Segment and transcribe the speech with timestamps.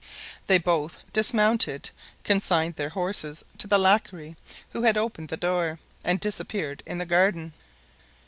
[0.47, 1.91] They both dismounted,
[2.23, 4.35] consigned their horses to the lackey
[4.71, 7.53] who had opened the door, and disappeared in the garden.